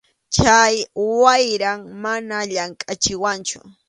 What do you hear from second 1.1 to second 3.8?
wayram mana llamkʼachiwanchu.